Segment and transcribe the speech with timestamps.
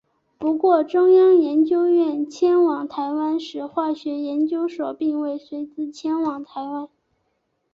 [0.39, 6.89] 不过中央研究院迁往台湾时化学研究所并未随之迁往台湾。